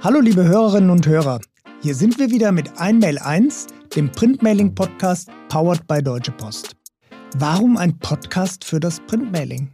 [0.00, 1.40] Hallo liebe Hörerinnen und Hörer,
[1.82, 3.66] hier sind wir wieder mit Einmail 1,
[3.96, 6.76] dem Printmailing-Podcast powered by Deutsche Post.
[7.36, 9.72] Warum ein Podcast für das Printmailing?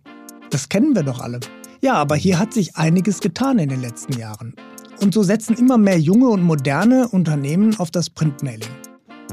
[0.49, 1.41] Das kennen wir doch alle.
[1.83, 4.55] Ja, aber hier hat sich einiges getan in den letzten Jahren.
[5.03, 8.73] Und so setzen immer mehr junge und moderne Unternehmen auf das Printmailing.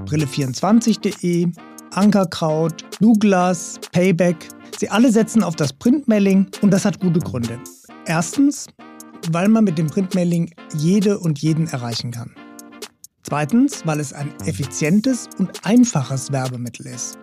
[0.04, 1.54] Brille24.de,
[1.92, 7.60] Ankerkraut, Douglas, Payback, sie alle setzen auf das Printmailing und das hat gute Gründe.
[8.06, 8.68] Erstens,
[9.30, 12.36] weil man mit dem Printmailing jede und jeden erreichen kann.
[13.24, 17.18] Zweitens, weil es ein effizientes und einfaches Werbemittel ist.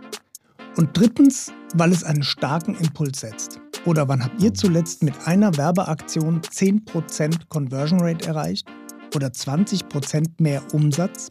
[0.77, 3.61] Und drittens, weil es einen starken Impuls setzt.
[3.85, 8.69] Oder wann habt ihr zuletzt mit einer Werbeaktion 10% Conversion Rate erreicht?
[9.15, 11.29] Oder 20% mehr Umsatz?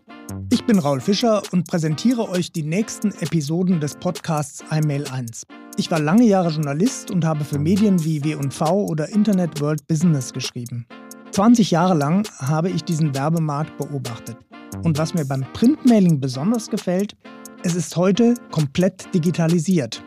[0.52, 5.44] Ich bin Raul Fischer und präsentiere euch die nächsten Episoden des Podcasts iMail 1.
[5.80, 10.34] Ich war lange Jahre Journalist und habe für Medien wie W&V oder Internet World Business
[10.34, 10.88] geschrieben.
[11.30, 14.38] 20 Jahre lang habe ich diesen Werbemarkt beobachtet.
[14.84, 17.16] Und was mir beim Printmailing besonders gefällt,
[17.62, 20.02] es ist heute komplett digitalisiert.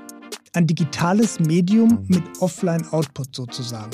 [0.55, 3.93] Ein digitales Medium mit Offline-Output sozusagen.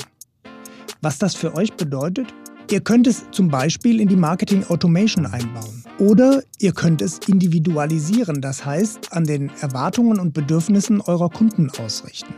[1.03, 2.33] Was das für euch bedeutet?
[2.69, 5.85] Ihr könnt es zum Beispiel in die Marketing Automation einbauen.
[5.99, 12.33] Oder ihr könnt es individualisieren, das heißt an den Erwartungen und Bedürfnissen eurer Kunden ausrichten.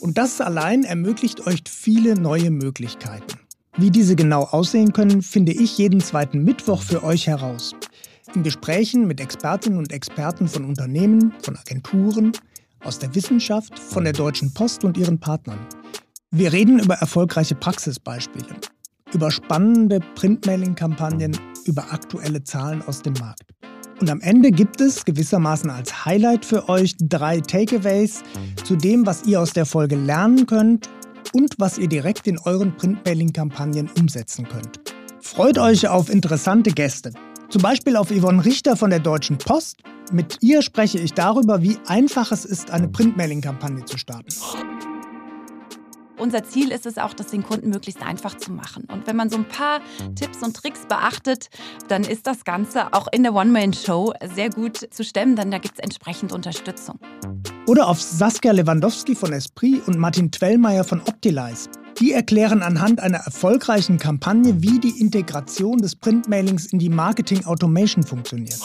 [0.00, 3.40] Und das allein ermöglicht euch viele neue Möglichkeiten.
[3.76, 7.74] Wie diese genau aussehen können, finde ich jeden zweiten Mittwoch für euch heraus.
[8.32, 12.32] In Gesprächen mit Expertinnen und Experten von Unternehmen, von Agenturen,
[12.84, 15.58] aus der Wissenschaft, von der Deutschen Post und ihren Partnern.
[16.30, 18.46] Wir reden über erfolgreiche Praxisbeispiele,
[19.14, 23.42] über spannende Printmailing-Kampagnen, über aktuelle Zahlen aus dem Markt.
[24.00, 28.22] Und am Ende gibt es gewissermaßen als Highlight für euch drei Takeaways
[28.64, 30.90] zu dem, was ihr aus der Folge lernen könnt
[31.32, 34.80] und was ihr direkt in euren Printmailing-Kampagnen umsetzen könnt.
[35.20, 37.12] Freut euch auf interessante Gäste.
[37.48, 39.78] Zum Beispiel auf Yvonne Richter von der Deutschen Post
[40.12, 44.28] mit ihr spreche ich darüber, wie einfach es ist, eine Printmailing-Kampagne zu starten.
[46.18, 48.84] Unser Ziel ist es auch, das den Kunden möglichst einfach zu machen.
[48.92, 49.80] Und wenn man so ein paar
[50.14, 51.48] Tipps und Tricks beachtet,
[51.88, 55.74] dann ist das Ganze auch in der One-Man-Show sehr gut zu stemmen, denn da gibt
[55.74, 56.98] es entsprechend Unterstützung.
[57.66, 61.68] Oder auf Saskia Lewandowski von Esprit und Martin Twellmeier von Optilize.
[61.98, 68.02] Die erklären anhand einer erfolgreichen Kampagne, wie die Integration des Printmailings in die Marketing Automation
[68.02, 68.60] funktioniert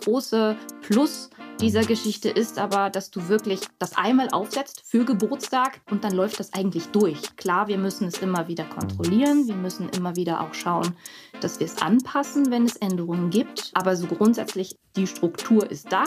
[0.00, 6.04] große Plus dieser Geschichte ist aber, dass du wirklich das einmal aufsetzt für Geburtstag und
[6.04, 7.36] dann läuft das eigentlich durch.
[7.36, 10.94] Klar, wir müssen es immer wieder kontrollieren, wir müssen immer wieder auch schauen,
[11.42, 13.72] dass wir es anpassen, wenn es Änderungen gibt.
[13.74, 16.04] Aber so grundsätzlich, die Struktur ist da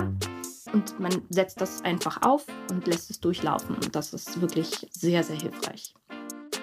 [0.74, 3.76] und man setzt das einfach auf und lässt es durchlaufen.
[3.76, 5.94] Und das ist wirklich sehr, sehr hilfreich.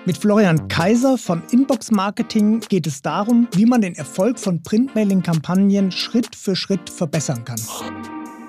[0.04, 5.92] Mit Florian Kaiser von Inbox Marketing geht es darum, wie man den Erfolg von Printmailing-Kampagnen
[5.92, 7.60] Schritt für Schritt verbessern kann.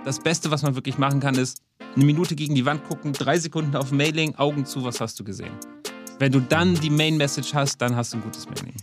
[0.03, 1.61] Das Beste, was man wirklich machen kann, ist
[1.95, 5.23] eine Minute gegen die Wand gucken, drei Sekunden auf Mailing, Augen zu, was hast du
[5.23, 5.51] gesehen?
[6.17, 8.75] Wenn du dann die Main Message hast, dann hast du ein gutes Mailing.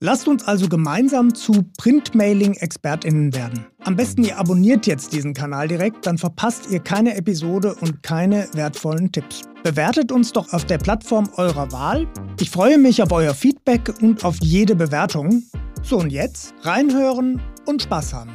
[0.00, 3.66] Lasst uns also gemeinsam zu Printmailing-ExpertInnen werden.
[3.84, 8.48] Am besten ihr abonniert jetzt diesen Kanal direkt, dann verpasst ihr keine Episode und keine
[8.52, 9.42] wertvollen Tipps.
[9.62, 12.06] Bewertet uns doch auf der Plattform eurer Wahl.
[12.40, 15.44] Ich freue mich auf euer Feedback und auf jede Bewertung.
[15.82, 18.32] So und jetzt reinhören und Spaß haben.